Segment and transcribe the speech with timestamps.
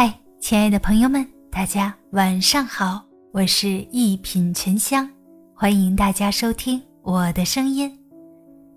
[0.00, 5.10] 嗨，亲爱的朋友们，大家晚上好，我是一品沉香，
[5.56, 7.98] 欢迎大家收听我的声音，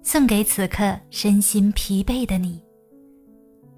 [0.01, 2.59] 送给此刻身心疲惫的你。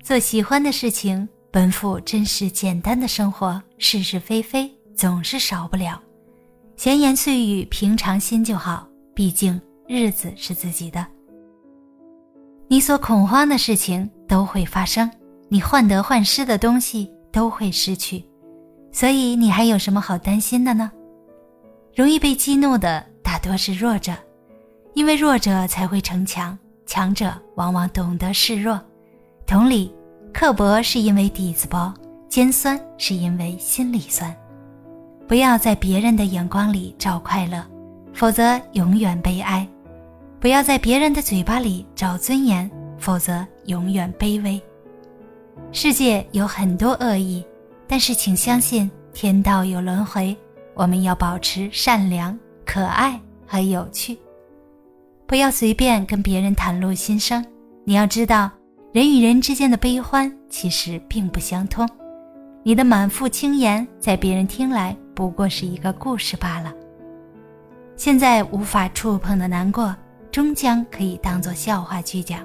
[0.02, 6.02] 做喜欢的事情，奔赴真实简单的生活，是是非非总是少不了，
[6.78, 11.06] 闲言碎语平常心就好，毕竟日子是自己的。
[12.70, 15.12] 你所恐慌的事情都会发生，
[15.50, 18.24] 你患得患失的东西都会失去，
[18.92, 20.92] 所以你还有什么好担心的呢？
[21.96, 24.14] 容易被激怒的大多是弱者，
[24.94, 28.80] 因为弱者才会逞强，强者往往懂得示弱。
[29.48, 29.92] 同理，
[30.32, 31.92] 刻薄是因为底子薄，
[32.30, 34.34] 尖酸是因为心里酸。
[35.28, 37.66] 不要在别人的眼光里找快乐，
[38.14, 39.68] 否则永远悲哀。
[40.40, 42.70] 不要在别人的嘴巴里找尊严，
[43.00, 44.62] 否则永远卑微。
[45.76, 47.44] 世界有很多恶意，
[47.88, 50.38] 但是请相信天道有轮回。
[50.76, 54.16] 我们要保持善良、可爱和有趣，
[55.26, 57.44] 不要随便跟别人袒露心声。
[57.86, 58.52] 你要知道，
[58.92, 61.90] 人与人之间的悲欢其实并不相通。
[62.62, 66.72] 你的满腹轻言，在别人听来不过是一个故事罢了。
[67.96, 69.96] 现在无法触碰的难过。
[70.32, 72.40] 终将可以当作笑话去讲。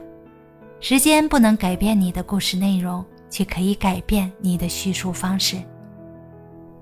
[0.79, 5.57] 时间不能改变你的故事内容，却可以改变你的叙述方式。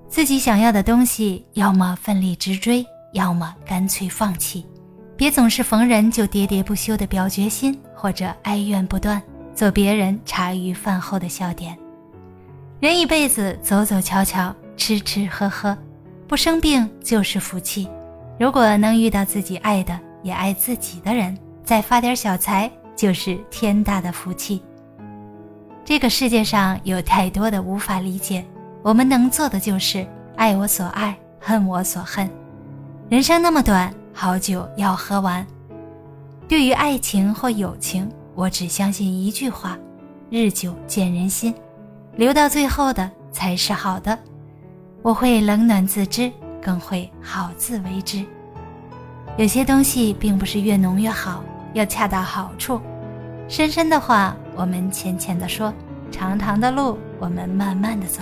[0.07, 4.65] 自己想要的东西，要么奋力直追，要么干脆放弃。
[5.17, 9.21] 别总是逢人就喋喋不休的表决心，或者哀怨不断，
[9.53, 11.77] 做别人茶余饭后的笑点。
[12.79, 15.75] 人一辈子走走瞧瞧，吃吃喝喝，
[16.27, 17.89] 不生病就是福气。
[18.39, 24.61] 如果能遇到自己爱的，也爱自己的人，再发点小财就是天大的福气。
[25.87, 28.43] 这个世界上有太多的无法理解，
[28.81, 32.29] 我们能做的就是爱我所爱，恨我所恨。
[33.07, 35.47] 人生那么短，好酒要喝完。
[36.45, 39.79] 对于爱情或友情，我只相信一句话：
[40.29, 41.55] 日久见人心，
[42.17, 44.19] 留到最后的才是好的。
[45.01, 46.29] 我会冷暖自知，
[46.61, 48.25] 更会好自为之。
[49.37, 51.41] 有些东西并不是越浓越好，
[51.73, 52.81] 要恰到好处。
[53.47, 55.73] 深深的话我们浅浅的说，
[56.11, 58.21] 长长的路我们慢慢的走。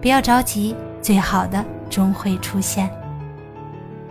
[0.00, 2.90] 不要着急，最好的终会出现。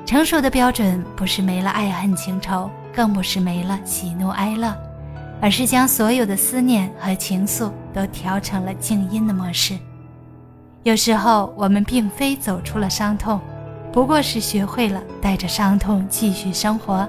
[0.05, 4.75] 成熟的标准不是没了爱恨情仇，更不是没了喜怒哀乐，
[5.39, 9.77] 而是将所有的思念和情愫都调成了静音的模式。
[10.83, 13.39] 有时候我们并非走出了伤痛。
[13.91, 17.07] 不过是学会了带着伤痛继续生活。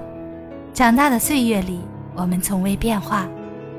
[0.73, 1.81] 长大的岁月里，
[2.19, 3.27] 我们从未变化，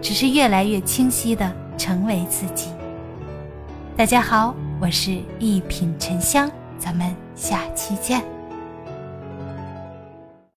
[0.01, 2.69] 只是越来越清晰的成为自己。
[3.97, 6.49] 大家好，我是一品沉香，
[6.79, 8.38] 咱们下期见。